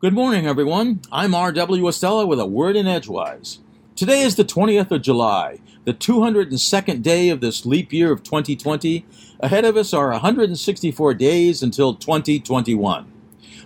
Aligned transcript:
Good 0.00 0.14
morning, 0.14 0.46
everyone. 0.46 1.00
I'm 1.10 1.34
R.W. 1.34 1.82
Estela 1.82 2.24
with 2.24 2.38
a 2.38 2.46
word 2.46 2.76
in 2.76 2.86
Edgewise. 2.86 3.58
Today 3.96 4.22
is 4.22 4.36
the 4.36 4.44
20th 4.44 4.92
of 4.92 5.02
July, 5.02 5.58
the 5.86 5.92
202nd 5.92 7.02
day 7.02 7.30
of 7.30 7.40
this 7.40 7.66
leap 7.66 7.92
year 7.92 8.12
of 8.12 8.22
2020. 8.22 9.04
Ahead 9.40 9.64
of 9.64 9.76
us 9.76 9.92
are 9.92 10.10
164 10.12 11.14
days 11.14 11.64
until 11.64 11.96
2021. 11.96 13.12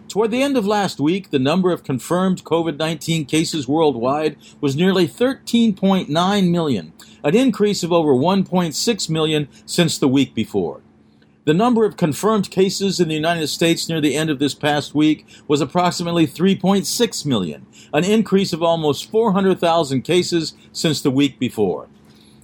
Toward 0.08 0.30
the 0.30 0.42
end 0.42 0.56
of 0.56 0.66
last 0.66 0.98
week, 0.98 1.28
the 1.28 1.38
number 1.38 1.70
of 1.70 1.84
confirmed 1.84 2.44
COVID 2.44 2.78
19 2.78 3.26
cases 3.26 3.68
worldwide 3.68 4.38
was 4.58 4.74
nearly 4.74 5.06
13.9 5.06 6.50
million, 6.50 6.94
an 7.22 7.36
increase 7.36 7.82
of 7.82 7.92
over 7.92 8.14
1.6 8.14 9.10
million 9.10 9.48
since 9.66 9.98
the 9.98 10.08
week 10.08 10.34
before. 10.34 10.80
The 11.44 11.54
number 11.54 11.84
of 11.84 11.96
confirmed 11.96 12.52
cases 12.52 13.00
in 13.00 13.08
the 13.08 13.16
United 13.16 13.48
States 13.48 13.88
near 13.88 14.00
the 14.00 14.14
end 14.14 14.30
of 14.30 14.38
this 14.38 14.54
past 14.54 14.94
week 14.94 15.26
was 15.48 15.60
approximately 15.60 16.24
3.6 16.24 17.26
million, 17.26 17.66
an 17.92 18.04
increase 18.04 18.52
of 18.52 18.62
almost 18.62 19.10
400,000 19.10 20.02
cases 20.02 20.54
since 20.72 21.00
the 21.02 21.10
week 21.10 21.40
before. 21.40 21.88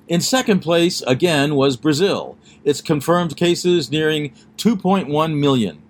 In 0.09 0.21
second 0.21 0.61
place, 0.61 1.01
again, 1.03 1.55
was 1.55 1.77
Brazil, 1.77 2.37
its 2.65 2.81
confirmed 2.81 3.37
cases 3.37 3.89
nearing 3.89 4.33
2.1 4.57 5.39
million. 5.39 5.81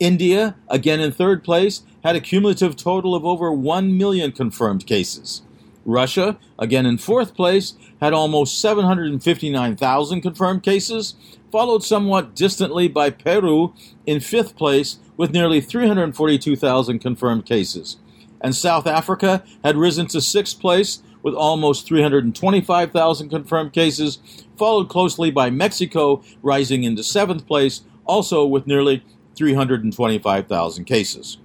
India, 0.00 0.56
again 0.68 0.98
in 0.98 1.12
third 1.12 1.44
place, 1.44 1.84
had 2.02 2.16
a 2.16 2.20
cumulative 2.20 2.74
total 2.74 3.14
of 3.14 3.24
over 3.24 3.52
1 3.52 3.96
million 3.96 4.32
confirmed 4.32 4.86
cases. 4.86 5.42
Russia, 5.86 6.36
again 6.58 6.84
in 6.84 6.98
fourth 6.98 7.34
place, 7.34 7.74
had 8.00 8.12
almost 8.12 8.60
759,000 8.60 10.20
confirmed 10.20 10.62
cases, 10.62 11.14
followed 11.50 11.82
somewhat 11.82 12.34
distantly 12.34 12.88
by 12.88 13.08
Peru 13.08 13.72
in 14.04 14.20
fifth 14.20 14.56
place 14.56 14.98
with 15.16 15.32
nearly 15.32 15.60
342,000 15.60 16.98
confirmed 16.98 17.46
cases. 17.46 17.96
And 18.40 18.54
South 18.54 18.86
Africa 18.86 19.42
had 19.64 19.76
risen 19.76 20.06
to 20.08 20.20
sixth 20.20 20.60
place 20.60 21.02
with 21.22 21.34
almost 21.34 21.86
325,000 21.86 23.30
confirmed 23.30 23.72
cases, 23.72 24.18
followed 24.56 24.88
closely 24.88 25.30
by 25.30 25.50
Mexico, 25.50 26.22
rising 26.42 26.84
into 26.84 27.02
seventh 27.02 27.46
place, 27.46 27.82
also 28.04 28.44
with 28.44 28.66
nearly 28.66 29.02
325,000 29.36 30.84
cases. 30.84 31.38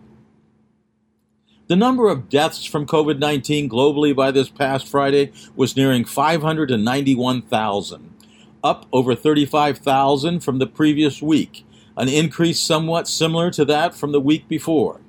The 1.72 1.78
number 1.78 2.10
of 2.10 2.28
deaths 2.28 2.66
from 2.66 2.86
COVID 2.86 3.18
19 3.18 3.70
globally 3.70 4.14
by 4.14 4.32
this 4.32 4.50
past 4.50 4.90
Friday 4.90 5.32
was 5.56 5.78
nearing 5.78 6.04
591,000, 6.04 8.14
up 8.62 8.88
over 8.92 9.16
35,000 9.16 10.42
from 10.42 10.60
the 10.60 10.68
previous 10.68 11.22
week, 11.22 11.66
an 11.96 12.10
increase 12.10 12.60
somewhat 12.60 13.08
similar 13.08 13.50
to 13.52 13.64
that 13.64 13.96
from 13.96 14.12
the 14.12 14.20
week 14.20 14.50
before. 14.50 15.00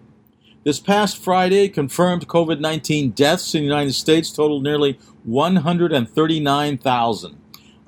This 0.62 0.78
past 0.78 1.18
Friday, 1.18 1.68
confirmed 1.68 2.28
COVID 2.28 2.60
19 2.60 3.10
deaths 3.10 3.56
in 3.56 3.62
the 3.62 3.66
United 3.66 3.94
States 3.94 4.30
totaled 4.30 4.62
nearly 4.62 5.00
139,000, 5.24 7.38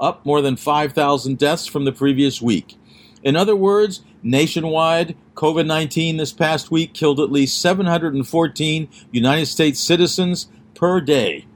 up 0.00 0.26
more 0.26 0.42
than 0.42 0.56
5,000 0.56 1.38
deaths 1.38 1.68
from 1.68 1.84
the 1.84 1.92
previous 1.92 2.42
week. 2.42 2.76
In 3.24 3.36
other 3.36 3.56
words, 3.56 4.02
nationwide, 4.22 5.16
COVID 5.34 5.66
19 5.66 6.18
this 6.18 6.32
past 6.32 6.70
week 6.70 6.92
killed 6.92 7.18
at 7.18 7.32
least 7.32 7.60
714 7.60 8.88
United 9.10 9.46
States 9.46 9.80
citizens 9.80 10.48
per 10.74 11.00
day. 11.00 11.46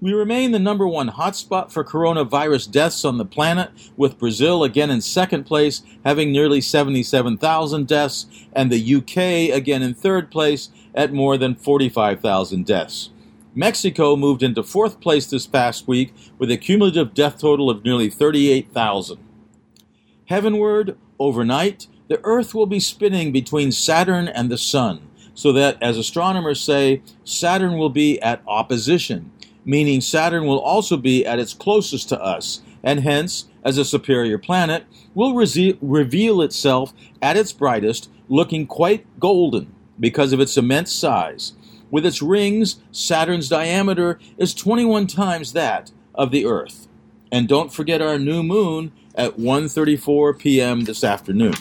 We 0.00 0.12
remain 0.12 0.52
the 0.52 0.58
number 0.58 0.88
one 0.88 1.10
hotspot 1.10 1.70
for 1.70 1.84
coronavirus 1.84 2.70
deaths 2.70 3.04
on 3.04 3.18
the 3.18 3.24
planet, 3.24 3.70
with 3.96 4.18
Brazil 4.18 4.64
again 4.64 4.90
in 4.90 5.00
second 5.00 5.44
place, 5.44 5.82
having 6.04 6.32
nearly 6.32 6.60
77,000 6.60 7.86
deaths, 7.86 8.26
and 8.52 8.70
the 8.72 8.94
UK 8.96 9.54
again 9.54 9.82
in 9.82 9.94
third 9.94 10.30
place 10.30 10.70
at 10.94 11.12
more 11.12 11.36
than 11.36 11.54
45,000 11.54 12.66
deaths. 12.66 13.10
Mexico 13.54 14.16
moved 14.16 14.42
into 14.42 14.62
fourth 14.62 15.00
place 15.00 15.26
this 15.26 15.46
past 15.46 15.86
week 15.86 16.12
with 16.38 16.50
a 16.50 16.56
cumulative 16.56 17.14
death 17.14 17.38
total 17.38 17.70
of 17.70 17.84
nearly 17.84 18.10
38,000. 18.10 19.18
Heavenward, 20.26 20.96
overnight, 21.18 21.86
the 22.08 22.18
Earth 22.24 22.54
will 22.54 22.66
be 22.66 22.80
spinning 22.80 23.30
between 23.30 23.72
Saturn 23.72 24.26
and 24.26 24.50
the 24.50 24.56
Sun, 24.56 25.02
so 25.34 25.52
that, 25.52 25.76
as 25.82 25.98
astronomers 25.98 26.60
say, 26.60 27.02
Saturn 27.24 27.76
will 27.76 27.90
be 27.90 28.20
at 28.22 28.42
opposition, 28.46 29.30
meaning 29.66 30.00
Saturn 30.00 30.46
will 30.46 30.60
also 30.60 30.96
be 30.96 31.26
at 31.26 31.38
its 31.38 31.52
closest 31.52 32.08
to 32.08 32.22
us, 32.22 32.62
and 32.82 33.00
hence, 33.00 33.46
as 33.62 33.76
a 33.76 33.84
superior 33.84 34.38
planet, 34.38 34.84
will 35.14 35.34
re- 35.34 35.78
reveal 35.82 36.40
itself 36.40 36.94
at 37.20 37.36
its 37.36 37.52
brightest, 37.52 38.10
looking 38.28 38.66
quite 38.66 39.06
golden 39.20 39.74
because 40.00 40.32
of 40.32 40.40
its 40.40 40.56
immense 40.56 40.92
size. 40.92 41.52
With 41.90 42.06
its 42.06 42.22
rings, 42.22 42.76
Saturn's 42.90 43.48
diameter 43.48 44.18
is 44.38 44.54
21 44.54 45.06
times 45.06 45.52
that 45.52 45.92
of 46.14 46.30
the 46.30 46.46
Earth. 46.46 46.88
And 47.34 47.48
don't 47.48 47.72
forget 47.72 48.00
our 48.00 48.16
new 48.16 48.44
moon 48.44 48.92
at 49.16 49.38
1:34 49.38 50.38
p.m. 50.38 50.84
this 50.84 51.02
afternoon. 51.02 51.54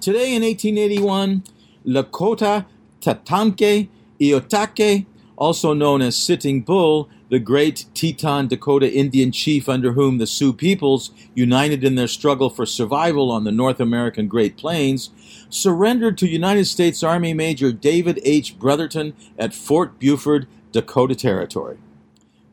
Today 0.00 0.34
in 0.34 0.42
1881, 0.42 1.44
Lakota 1.86 2.66
Tatanka 3.00 3.88
Iyotake, 4.20 5.06
also 5.36 5.72
known 5.72 6.02
as 6.02 6.16
Sitting 6.16 6.62
Bull, 6.62 7.08
the 7.28 7.38
great 7.38 7.84
Teton 7.94 8.48
Dakota 8.48 8.92
Indian 8.92 9.30
chief 9.30 9.68
under 9.68 9.92
whom 9.92 10.18
the 10.18 10.26
Sioux 10.26 10.52
peoples, 10.52 11.12
united 11.36 11.84
in 11.84 11.94
their 11.94 12.08
struggle 12.08 12.50
for 12.50 12.66
survival 12.66 13.30
on 13.30 13.44
the 13.44 13.52
North 13.52 13.78
American 13.78 14.26
Great 14.26 14.56
Plains, 14.56 15.10
surrendered 15.48 16.18
to 16.18 16.26
United 16.26 16.64
States 16.64 17.04
Army 17.04 17.34
Major 17.34 17.70
David 17.70 18.18
H. 18.24 18.58
Brotherton 18.58 19.14
at 19.38 19.54
Fort 19.54 20.00
Buford, 20.00 20.48
Dakota 20.72 21.14
Territory. 21.14 21.78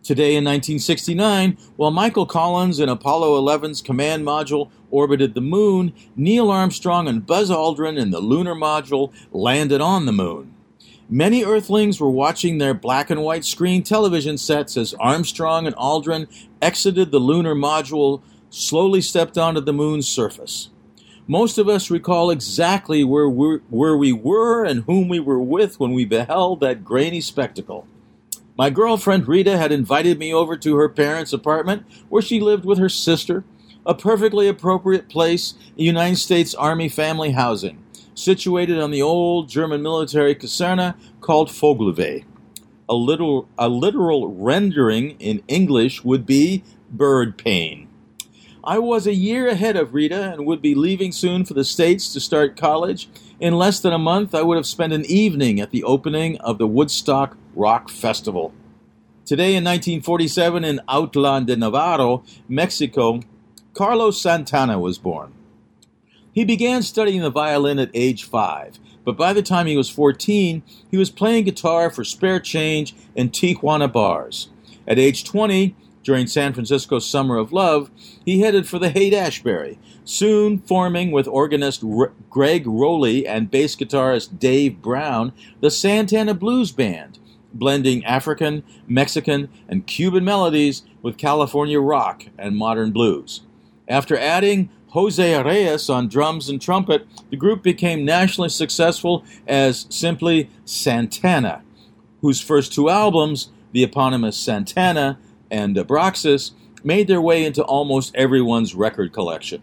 Today 0.08 0.38
in 0.38 0.46
1969, 0.46 1.58
while 1.76 1.92
Michael 1.92 2.26
Collins 2.26 2.80
and 2.80 2.90
Apollo 2.90 3.42
11's 3.42 3.82
command 3.82 4.26
module 4.26 4.72
orbited 4.90 5.34
the 5.34 5.42
moon, 5.42 5.92
Neil 6.16 6.50
Armstrong 6.50 7.10
and 7.10 7.26
Buzz 7.26 7.50
Aldrin 7.50 8.00
in 8.00 8.12
the 8.12 8.22
lunar 8.22 8.56
module 8.56 9.12
landed 9.34 9.82
on 9.82 10.06
the 10.06 10.14
moon. 10.14 10.56
Many 11.10 11.44
Earthlings 11.44 12.00
were 12.00 12.10
watching 12.10 12.58
their 12.58 12.74
black 12.74 13.10
and 13.10 13.22
white 13.22 13.44
screen 13.44 13.84
television 13.84 14.38
sets 14.38 14.78
as 14.78 14.94
Armstrong 14.94 15.68
and 15.68 15.76
Aldrin 15.76 16.30
exited 16.62 17.12
the 17.12 17.20
lunar 17.20 17.54
module, 17.54 18.22
slowly 18.50 19.02
stepped 19.02 19.38
onto 19.38 19.60
the 19.60 19.74
moon's 19.74 20.08
surface. 20.08 20.70
Most 21.28 21.58
of 21.58 21.68
us 21.68 21.92
recall 21.92 22.30
exactly 22.30 23.04
where, 23.04 23.28
where 23.28 23.98
we 23.98 24.14
were 24.14 24.64
and 24.64 24.86
whom 24.86 25.10
we 25.10 25.20
were 25.20 25.42
with 25.42 25.82
when 25.82 25.92
we 25.92 26.06
beheld 26.06 26.62
that 26.62 26.86
grainy 26.86 27.20
spectacle. 27.20 27.86
My 28.58 28.72
girlfriend 28.72 29.28
Reta 29.28 29.56
had 29.56 29.72
invited 29.72 30.18
me 30.18 30.34
over 30.34 30.58
to 30.58 30.78
her 30.78 30.90
parents' 30.90 31.32
apartment 31.32 31.86
where 32.10 32.24
she 32.24 32.40
lived 32.40 32.66
with 32.66 32.80
her 32.80 32.90
sister, 32.90 33.44
a 33.86 33.94
perfectly 33.94 34.48
appropriate 34.48 35.08
place 35.10 35.54
in 35.78 35.86
United 35.86 36.16
States 36.16 36.56
Army 36.56 36.90
family 36.90 37.34
housing, 37.34 37.84
situated 38.16 38.80
on 38.80 38.90
the 38.90 39.02
old 39.02 39.48
German 39.48 39.84
military 39.84 40.34
caserna 40.34 40.96
called 41.22 41.50
Vogelweh. 41.50 42.24
A 42.90 42.96
literal, 42.96 43.48
a 43.60 43.70
literal 43.70 44.34
rendering 44.34 45.12
in 45.20 45.44
English 45.48 46.04
would 46.04 46.26
be 46.26 46.64
bird 46.90 47.38
pain. 47.38 47.88
I 48.64 48.80
was 48.80 49.06
a 49.06 49.14
year 49.14 49.48
ahead 49.48 49.76
of 49.76 49.92
Reta 49.92 50.34
and 50.34 50.48
would 50.48 50.64
be 50.64 50.74
leaving 50.74 51.12
soon 51.12 51.46
for 51.46 51.54
the 51.54 51.64
States 51.64 52.12
to 52.12 52.20
start 52.20 52.58
college. 52.58 53.08
In 53.40 53.56
less 53.56 53.80
than 53.80 53.94
a 53.94 54.00
month, 54.00 54.34
I 54.34 54.42
would 54.42 54.58
have 54.58 54.66
spent 54.66 54.94
an 54.94 55.06
evening 55.06 55.60
at 55.60 55.70
the 55.70 55.84
opening 55.84 56.38
of 56.40 56.58
the 56.58 56.68
Woodstock 56.68 57.38
Rock 57.58 57.90
Festival. 57.90 58.54
Today 59.26 59.56
in 59.56 59.64
1947 59.64 60.64
in 60.64 60.80
Autlan 60.88 61.48
de 61.48 61.56
Navarro, 61.56 62.24
Mexico, 62.48 63.22
Carlos 63.74 64.22
Santana 64.22 64.80
was 64.80 65.00
born. 65.00 65.34
He 66.32 66.46
began 66.46 66.84
studying 66.84 67.22
the 67.22 67.32
violin 67.32 67.80
at 67.80 67.90
age 67.96 68.26
five, 68.26 68.78
but 69.04 69.18
by 69.18 69.34
the 69.34 69.42
time 69.42 69.66
he 69.66 69.76
was 69.76 69.90
14, 69.90 70.62
he 70.92 70.98
was 70.98 71.10
playing 71.10 71.46
guitar 71.46 71.90
for 71.90 72.04
spare 72.04 72.40
change 72.40 72.96
in 73.16 73.32
Tijuana 73.32 73.92
bars. 73.92 74.50
At 74.88 75.00
age 75.00 75.24
20, 75.24 75.76
during 76.04 76.28
San 76.28 76.54
Francisco's 76.54 77.10
Summer 77.10 77.38
of 77.38 77.52
Love, 77.52 77.90
he 78.24 78.42
headed 78.42 78.68
for 78.68 78.78
the 78.78 78.92
Haight 78.92 79.14
Ashbury, 79.14 79.80
soon 80.06 80.60
forming 80.60 81.12
with 81.12 81.28
organist 81.28 81.84
R- 81.84 82.14
Gregg 82.30 82.66
Rolie 82.66 83.28
and 83.28 83.50
bass 83.50 83.76
guitarist 83.76 84.38
Dave 84.38 84.80
Brown 84.82 85.34
the 85.60 85.72
Santana 85.72 86.34
Blues 86.34 86.72
Band, 86.72 87.20
blending 87.54 88.04
African, 88.06 88.64
Mexican, 88.88 89.50
and 89.68 89.88
Cuban 89.88 90.24
melodies 90.24 90.84
with 91.02 91.18
California 91.18 91.80
rock 91.80 92.26
and 92.38 92.56
modern 92.56 92.92
blues. 92.92 93.42
After 93.88 94.18
adding 94.18 94.70
Jose 94.90 95.44
Reyes 95.44 95.90
on 95.90 96.08
drums 96.08 96.50
and 96.50 96.62
trumpet, 96.62 97.08
the 97.30 97.38
group 97.38 97.64
became 97.64 98.06
nationally 98.06 98.50
successful 98.50 99.24
as 99.48 99.86
simply 99.90 100.50
Santana, 100.66 101.62
whose 102.22 102.42
first 102.42 102.74
two 102.74 102.90
albums, 102.90 103.50
the 103.72 103.84
eponymous 103.84 104.38
Santana 104.38 105.20
and 105.52 105.76
Abraxas, 105.76 106.52
made 106.84 107.08
their 107.08 107.22
way 107.22 107.46
into 107.46 107.64
almost 107.64 108.16
everyone's 108.16 108.76
record 108.76 109.14
collection. 109.14 109.62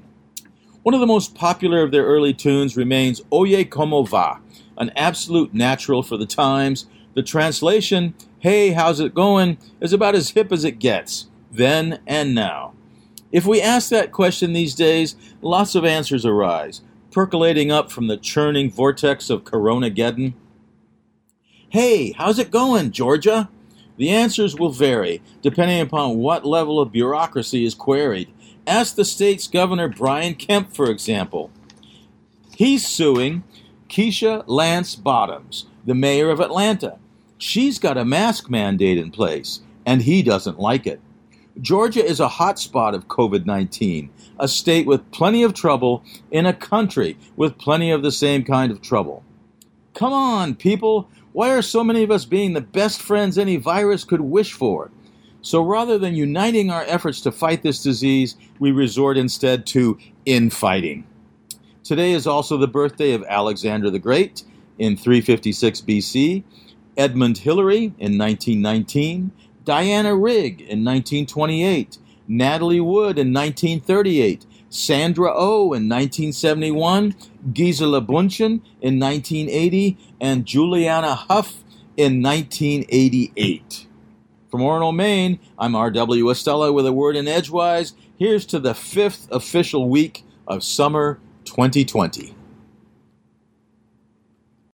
One 0.83 0.95
of 0.95 1.01
the 1.01 1.07
most 1.07 1.35
popular 1.35 1.83
of 1.83 1.91
their 1.91 2.05
early 2.05 2.35
tunes 2.35 2.77
remains 2.77 3.23
Oye 3.33 3.65
Como 3.65 4.03
Va, 4.03 4.41
an 4.77 4.91
absolute 4.97 5.55
natural 5.55 6.03
for 6.03 6.19
the 6.19 6.27
times. 6.27 6.87
The 7.15 7.23
translation, 7.23 8.15
hey, 8.41 8.73
how's 8.73 9.01
it 9.01 9.15
going, 9.15 9.59
is 9.81 9.93
about 9.93 10.15
as 10.15 10.31
hip 10.31 10.53
as 10.53 10.65
it 10.65 10.79
gets, 10.79 11.29
then 11.51 12.01
and 12.07 12.35
now. 12.35 12.75
If 13.31 13.47
we 13.47 13.61
ask 13.61 13.89
that 13.91 14.13
question 14.13 14.53
these 14.53 14.75
days, 14.75 15.17
lots 15.41 15.75
of 15.75 15.85
answers 15.85 16.25
arise, 16.25 16.83
percolating 17.11 17.71
up 17.71 17.91
from 17.91 18.07
the 18.07 18.17
churning 18.17 18.71
vortex 18.71 19.31
of 19.31 19.45
Corona 19.45 19.91
Geddon. 19.91 20.35
Hey, 21.69 22.13
how's 22.13 22.39
it 22.39 22.51
going, 22.51 22.91
Georgia? 22.91 23.49
The 23.97 24.11
answers 24.11 24.57
will 24.57 24.71
vary 24.71 25.23
depending 25.43 25.81
upon 25.81 26.19
what 26.19 26.45
level 26.45 26.81
of 26.81 26.93
bureaucracy 26.93 27.65
is 27.65 27.75
queried. 27.75 28.29
Ask 28.67 28.97
the 28.97 29.05
state's 29.05 29.47
governor, 29.47 29.89
Brian 29.89 30.35
Kemp, 30.35 30.73
for 30.73 30.91
example. 30.91 31.51
He's 32.57 32.87
suing 32.87 33.45
Keisha 33.89 34.45
Lance 34.47 34.95
Bottoms, 34.97 35.67
the 35.85 35.95
mayor 35.95 36.31
of 36.31 36.41
Atlanta. 36.41 36.99
She's 37.39 37.79
got 37.79 37.99
a 37.99 38.05
mask 38.05 38.49
mandate 38.49 38.99
in 38.99 39.11
place, 39.11 39.61
and 39.85 40.03
he 40.03 40.23
doesn't 40.23 40.59
like 40.59 40.87
it. 40.87 41.01
Georgia 41.61 42.05
is 42.05 42.21
a 42.21 42.29
hotspot 42.29 42.95
of 42.95 43.09
COVID 43.09 43.47
19, 43.47 44.11
a 44.41 44.49
state 44.49 44.87
with 44.87 45.11
plenty 45.13 45.43
of 45.43 45.55
trouble 45.55 46.03
in 46.31 46.47
a 46.47 46.53
country 46.53 47.17
with 47.37 47.59
plenty 47.59 47.91
of 47.91 48.03
the 48.03 48.13
same 48.13 48.45
kind 48.45 48.73
of 48.73 48.81
trouble. 48.81 49.23
Come 49.95 50.13
on, 50.13 50.57
people, 50.57 51.09
why 51.33 51.53
are 51.53 51.63
so 51.63 51.85
many 51.85 52.03
of 52.03 52.11
us 52.11 52.25
being 52.25 52.53
the 52.53 52.61
best 52.61 53.01
friends 53.01 53.39
any 53.39 53.57
virus 53.57 54.05
could 54.05 54.21
wish 54.21 54.53
for? 54.53 54.91
So 55.43 55.63
rather 55.63 55.99
than 55.99 56.15
uniting 56.15 56.71
our 56.71 56.85
efforts 56.85 57.21
to 57.21 57.33
fight 57.33 57.63
this 57.63 57.83
disease, 57.83 58.37
we 58.59 58.73
resort 58.73 59.17
instead 59.17 59.67
to 59.67 59.99
infighting. 60.25 61.07
Today 61.85 62.13
is 62.13 62.27
also 62.27 62.57
the 62.57 62.67
birthday 62.67 63.13
of 63.13 63.25
Alexander 63.29 63.91
the 63.91 63.99
Great 63.99 64.43
in 64.79 64.97
356 64.97 65.83
BC, 65.83 66.43
Edmund 66.97 67.39
Hillary 67.39 67.95
in 67.99 68.19
1919, 68.19 69.33
Diana 69.65 70.15
Rigg 70.15 70.61
in 70.61 70.85
1928, 70.85 71.99
Natalie 72.29 72.81
Wood 72.81 73.19
in 73.19 73.33
1938, 73.33 74.47
Sandra 74.69 75.31
O 75.31 75.35
oh 75.37 75.63
in 75.73 75.89
1971, 75.89 77.15
Gisele 77.53 78.05
Bündchen 78.05 78.61
in 78.81 78.99
1980, 78.99 79.97
and 80.21 80.45
Julianne 80.45 81.17
Hough 81.29 81.65
in 81.97 82.23
1988. 82.23 83.87
From 84.51 84.61
Orono, 84.61 84.95
Maine, 84.95 85.39
I'm 85.59 85.75
R.W. 85.75 86.25
Estela 86.27 86.73
with 86.73 86.87
a 86.87 86.93
word 86.93 87.17
in 87.17 87.27
Edgewise. 87.27 87.95
Here's 88.17 88.47
to 88.47 88.61
the 88.61 88.75
fifth 88.75 89.29
official 89.33 89.89
week 89.89 90.25
of 90.47 90.63
summer 90.63 91.19
2020. 91.45 92.35